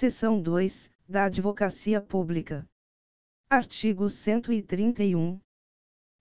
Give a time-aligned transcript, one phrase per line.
[0.00, 2.66] Seção 2, da Advocacia Pública.
[3.50, 5.38] Artigo 131.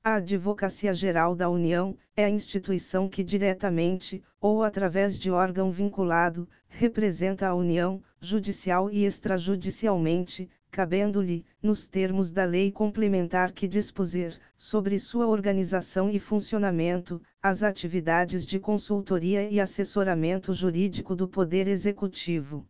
[0.03, 6.45] A Advocacia Geral da União é a instituição que diretamente, ou através de órgão vinculado,
[6.67, 14.99] representa a União, judicial e extrajudicialmente, cabendo-lhe, nos termos da lei complementar que dispuser, sobre
[14.99, 22.67] sua organização e funcionamento, as atividades de consultoria e assessoramento jurídico do Poder Executivo.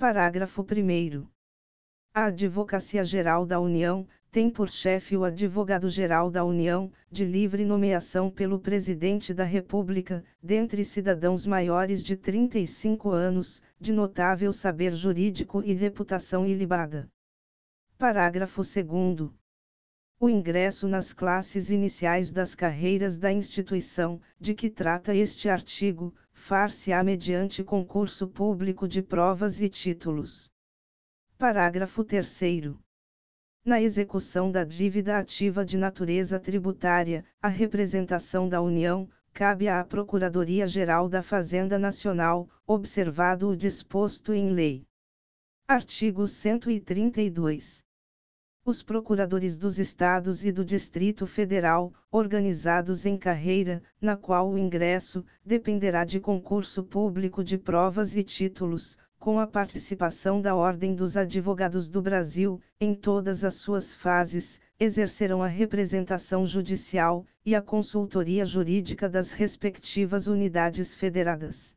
[0.00, 1.26] Parágrafo 1.
[2.14, 8.30] A Advocacia Geral da União tem por chefe o Advogado-Geral da União, de livre nomeação
[8.30, 15.74] pelo Presidente da República, dentre cidadãos maiores de 35 anos, de notável saber jurídico e
[15.74, 17.06] reputação ilibada.
[17.98, 19.30] Parágrafo 2.
[20.18, 27.04] O ingresso nas classes iniciais das carreiras da instituição, de que trata este artigo, far-se-á
[27.04, 30.50] mediante concurso público de provas e títulos.
[31.36, 32.74] Parágrafo 3.
[33.62, 41.10] Na execução da dívida ativa de natureza tributária, a representação da União, cabe à Procuradoria-Geral
[41.10, 44.86] da Fazenda Nacional, observado o disposto em lei.
[45.68, 47.84] Artigo 132.
[48.70, 55.24] Os procuradores dos Estados e do Distrito Federal, organizados em carreira, na qual o ingresso
[55.44, 61.88] dependerá de concurso público de provas e títulos, com a participação da Ordem dos Advogados
[61.88, 69.08] do Brasil, em todas as suas fases, exercerão a representação judicial e a consultoria jurídica
[69.08, 71.74] das respectivas unidades federadas.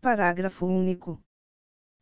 [0.00, 1.22] Parágrafo único.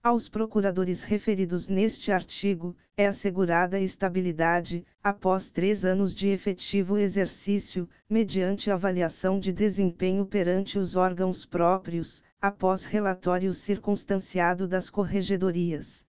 [0.06, 8.70] Aos procuradores referidos neste artigo, é assegurada estabilidade, após três anos de efetivo exercício, mediante
[8.70, 16.06] avaliação de desempenho perante os órgãos próprios, após relatório circunstanciado das corregedorias.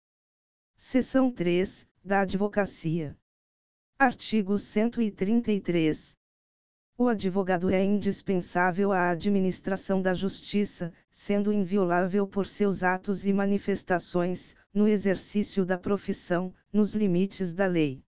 [0.75, 3.17] Seção 3, da Advocacia.
[3.97, 6.16] Artigo 133.
[6.99, 14.55] O advogado é indispensável à administração da justiça, sendo inviolável por seus atos e manifestações,
[14.73, 18.03] no exercício da profissão, nos limites da lei.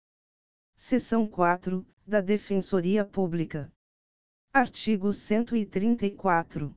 [0.75, 3.71] Seção 4, da Defensoria Pública.
[4.51, 6.75] Artigo 134.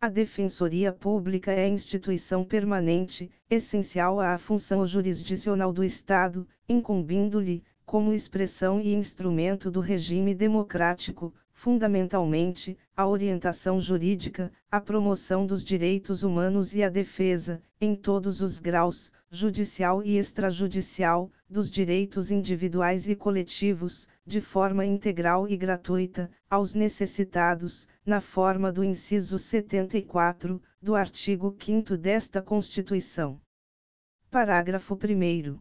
[0.00, 8.82] A Defensoria Pública é instituição permanente, essencial à função jurisdicional do Estado, incumbindo-lhe, como expressão
[8.82, 16.82] e instrumento do regime democrático, fundamentalmente, a orientação jurídica, a promoção dos direitos humanos e
[16.82, 24.42] a defesa, em todos os graus, judicial e extrajudicial, dos direitos individuais e coletivos, de
[24.42, 32.42] forma integral e gratuita, aos necessitados, na forma do inciso 74, do artigo 5 desta
[32.42, 33.40] Constituição.
[34.30, 35.58] Parágrafo 1.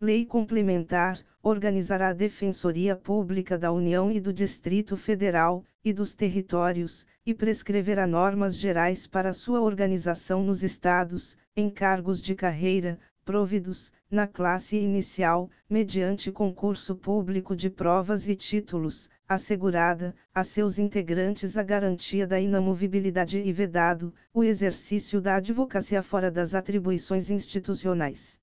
[0.00, 7.04] Lei Complementar, organizará a Defensoria Pública da União e do Distrito Federal, e dos territórios,
[7.26, 14.26] e prescreverá normas gerais para sua organização nos estados, em cargos de carreira, providos, na
[14.26, 22.26] classe inicial, mediante concurso público de provas e títulos, assegurada, a seus integrantes a garantia
[22.26, 28.38] da inamovibilidade e vedado, o exercício da advocacia fora das atribuições institucionais.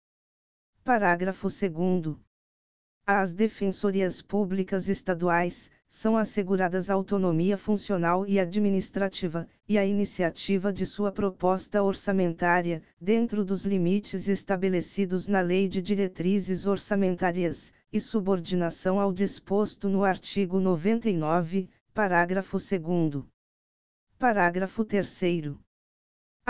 [0.83, 2.28] Parágrafo 2.
[3.11, 11.11] Às defensorias públicas estaduais, são asseguradas autonomia funcional e administrativa, e a iniciativa de sua
[11.11, 19.89] proposta orçamentária, dentro dos limites estabelecidos na Lei de Diretrizes Orçamentárias, e subordinação ao disposto
[19.89, 23.25] no artigo 99, parágrafo 2.
[24.19, 25.57] Parágrafo 3.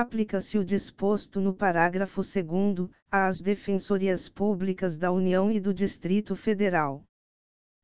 [0.02, 7.04] Aplica-se o disposto no parágrafo 2 às defensorias públicas da União e do Distrito Federal.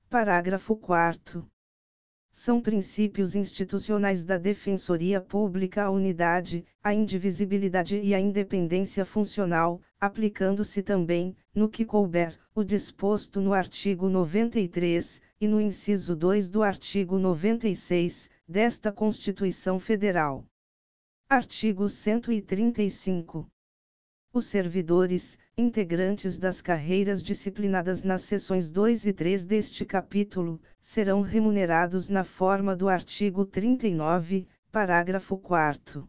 [0.09, 1.46] Parágrafo 4
[2.31, 10.81] são princípios institucionais da Defensoria Pública a unidade, a indivisibilidade e a independência funcional, aplicando-se
[10.81, 17.19] também, no que couber, o disposto no artigo 93, e no inciso 2 do artigo
[17.19, 20.45] 96, desta Constituição Federal.
[21.27, 23.48] Artigo 135.
[24.31, 32.10] Os servidores, integrantes das carreiras disciplinadas nas seções 2 e 3 deste capítulo, serão remunerados
[32.10, 36.07] na forma do artigo 39, parágrafo 4